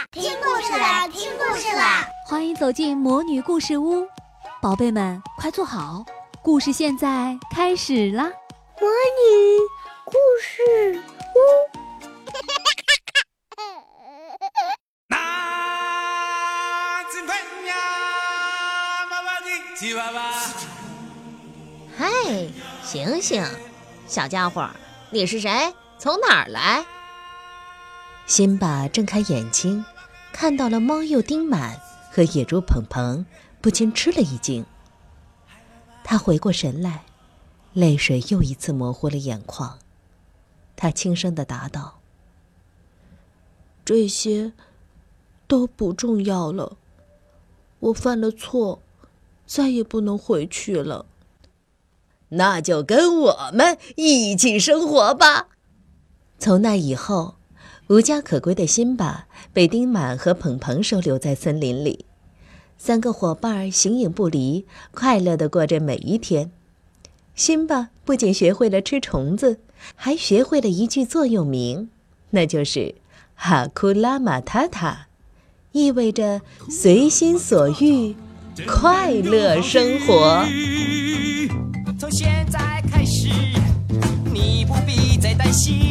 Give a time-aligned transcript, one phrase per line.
[0.00, 2.08] 啦，听故事啦，听故事啦！
[2.26, 4.06] 欢迎走进魔女故事屋，
[4.62, 6.04] 宝贝们快坐好，
[6.42, 8.24] 故事现在开始啦！
[8.80, 9.58] 魔女
[10.06, 11.70] 故事屋。
[21.98, 22.06] 嗨，
[22.82, 23.44] 醒醒，
[24.06, 24.66] 小家伙，
[25.10, 25.74] 你是谁？
[25.98, 26.84] 从哪儿来？
[28.30, 29.84] 辛巴睁开眼睛，
[30.32, 31.80] 看到了猫鼬丁满
[32.12, 33.26] 和野猪鹏鹏，
[33.60, 34.64] 不禁吃了一惊。
[36.04, 37.02] 他回过神来，
[37.72, 39.80] 泪水又一次模糊了眼眶。
[40.76, 41.98] 他轻声的答道
[43.84, 44.52] ：“这些
[45.48, 46.76] 都不重要了，
[47.80, 48.80] 我犯了错，
[49.44, 51.04] 再也不能回去了。
[52.28, 55.48] 那就跟我们一起生活吧。”
[56.38, 57.39] 从那以后。
[57.90, 62.04] 无家可归的辛巴被丁满和鹏鹏收留在森林里，
[62.78, 66.52] 三个伙伴形影不离，快乐地过着每一天。
[67.34, 69.58] 辛巴不仅学会了吃虫子，
[69.96, 71.88] 还学会了一句座右铭，
[72.30, 72.94] 那就是
[73.34, 75.08] “哈库拉马塔塔”，
[75.72, 78.14] 意味着随心所欲，
[78.68, 80.46] 快乐生活。
[81.98, 83.26] 从现在开始，
[84.32, 85.89] 你不必再担心。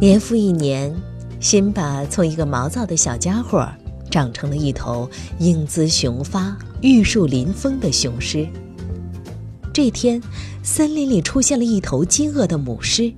[0.00, 0.96] 年复一年，
[1.40, 3.68] 辛巴从一个毛躁的小家伙，
[4.10, 5.06] 长成了一头
[5.38, 8.48] 英姿雄发、玉树临风的雄狮。
[9.74, 10.22] 这天，
[10.62, 13.12] 森林里出现了一头饥饿的母狮，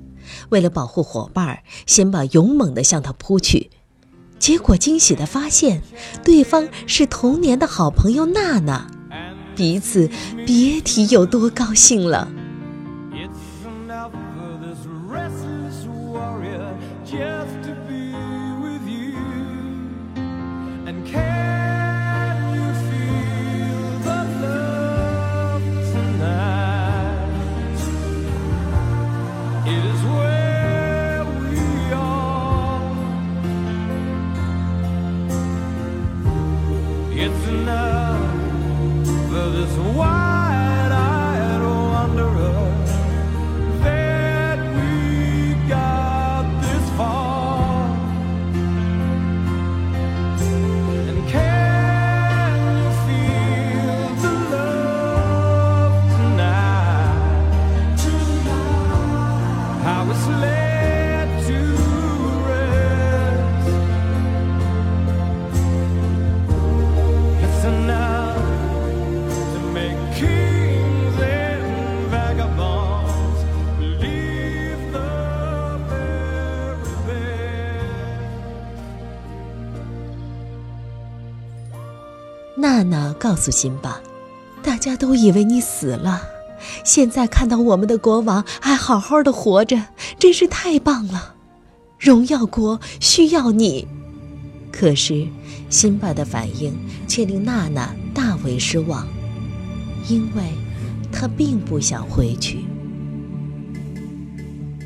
[0.48, 3.70] 为了保护伙伴，辛巴勇猛地向它扑去。
[4.40, 5.82] 结果惊喜地发现，
[6.24, 8.90] 对方是童年的好朋友娜娜。
[9.54, 10.10] 彼此
[10.44, 12.28] 别提有多高兴了。
[82.54, 84.00] 娜娜告诉辛巴
[84.62, 86.22] ：“大家都以为你死了，
[86.84, 89.86] 现在看到我们的国王还好好的活着，
[90.18, 91.34] 真是太棒了。
[91.98, 93.88] 荣耀国需要你。”
[94.70, 95.26] 可是，
[95.70, 96.74] 辛巴的反应
[97.06, 99.06] 却令娜娜大为失望，
[100.08, 100.42] 因为
[101.10, 102.64] 她并不想回去。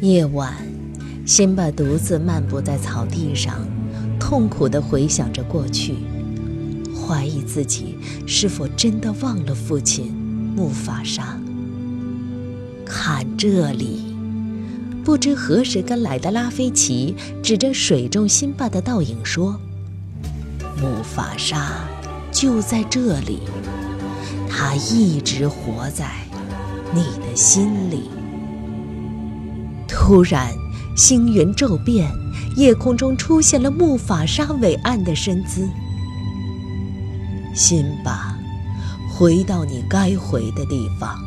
[0.01, 0.55] 夜晚，
[1.25, 3.55] 辛巴独自漫步在草地上，
[4.21, 5.97] 痛苦地回想着过去。
[7.07, 7.97] 怀疑自己
[8.27, 10.13] 是否真的忘了父亲
[10.57, 11.39] 木法沙。
[12.85, 14.17] 看这里，
[15.05, 19.61] 不知何时跟来的拉菲奇指着水中辛巴的倒影说
[20.81, 21.73] ：“木法沙
[22.33, 23.41] 就在这里，
[24.49, 26.11] 他一直活在
[26.93, 28.11] 你的心里。”
[29.87, 30.53] 突然，
[30.97, 32.11] 星云骤变，
[32.57, 35.69] 夜空中出现了木法沙伟岸的身姿。
[37.57, 38.37] 心吧，
[39.11, 41.19] 回到你该回的地方，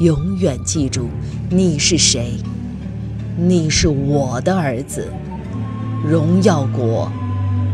[0.00, 1.08] 永远记住
[1.48, 2.34] 你是谁。
[3.36, 5.12] 你是我的儿子，
[6.04, 7.08] 荣耀国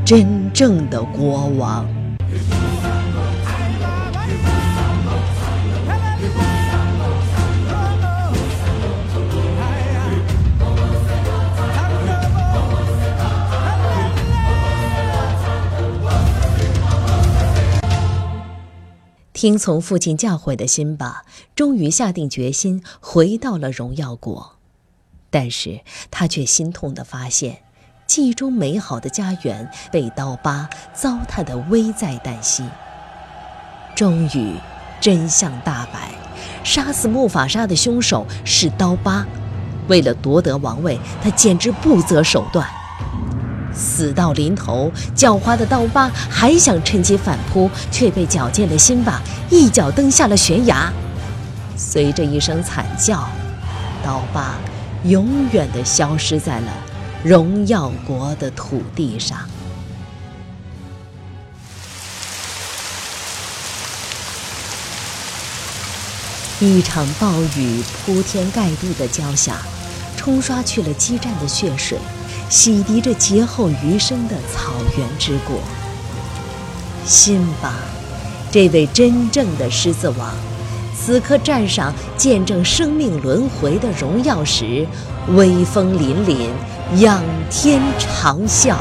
[0.05, 1.87] 真正的国王。
[19.45, 21.23] 听从父亲教诲的辛巴，
[21.55, 24.57] 终于下定决心回到了荣耀国，
[25.29, 27.59] 但是他却心痛地发现，
[28.07, 32.65] 记忆中美好的家园被刀疤糟蹋得危在旦夕。
[33.95, 34.55] 终于，
[34.99, 36.11] 真相大白，
[36.65, 39.27] 杀死木法沙的凶手是刀疤。
[39.89, 42.67] 为了夺得王位，他简直不择手段。
[43.75, 50.93] 死到临头，狡猾的刀疤还想趁机反扑，却被矫健的辛巴一脚蹬下了悬崖。
[51.77, 53.29] 随着一声惨叫，
[54.05, 54.55] 刀疤
[55.05, 56.73] 永远地消失在了
[57.23, 59.39] 荣耀国的土地上。
[66.61, 69.59] 一场暴雨铺天盖地的浇下，
[70.17, 71.99] 冲刷去了激战的血水，
[72.49, 75.57] 洗涤着劫后余生的草原之果。
[77.05, 77.75] 辛巴，
[78.51, 80.31] 这位真正的狮子王，
[80.97, 84.87] 此刻站上见证生命轮回的荣耀时，
[85.35, 86.49] 威风凛凛，
[87.01, 88.77] 仰天长啸。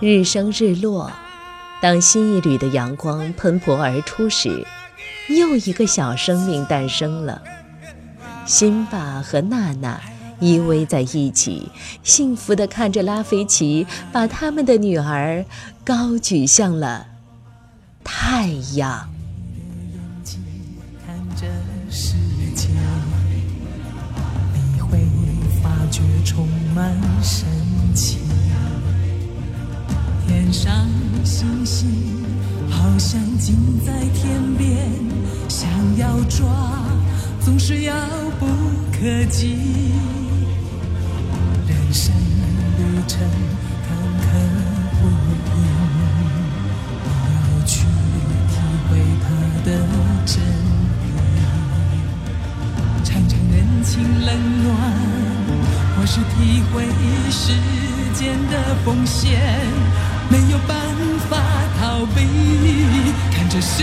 [0.00, 1.10] 日升日落，
[1.82, 4.64] 当新一缕的阳光喷薄而出时，
[5.28, 7.42] 又一个小生命诞生了。
[8.46, 10.00] 辛巴和娜娜
[10.38, 11.70] 依偎在一起，
[12.04, 15.44] 幸福地看着拉菲奇把他们的女儿
[15.84, 17.06] 高举向了
[18.04, 19.08] 太阳。
[21.90, 22.14] 世
[22.54, 22.68] 界，
[24.52, 25.00] 你会
[25.62, 27.48] 发觉充满神
[27.94, 28.18] 奇，
[30.26, 30.86] 天上
[31.24, 31.88] 星星
[32.68, 33.56] 好像近
[33.86, 34.90] 在天边，
[35.48, 36.46] 想要抓
[37.40, 37.94] 总是遥
[38.38, 38.46] 不
[38.92, 39.56] 可及。
[41.66, 42.14] 人生
[42.76, 43.18] 旅程
[43.82, 44.26] 坎坷
[45.00, 45.08] 不
[45.44, 45.56] 平，
[47.04, 47.80] 你要去
[48.48, 48.52] 体
[48.90, 48.90] 会
[49.22, 49.26] 它
[49.64, 49.68] 的
[50.26, 50.36] 真
[53.98, 54.68] 情冷暖。
[55.96, 56.84] 或是体会
[57.28, 57.52] 时
[58.14, 59.40] 间的奉献，
[60.30, 60.78] 没有办
[61.28, 61.36] 法
[61.80, 62.22] 逃避，
[63.32, 63.82] 看这世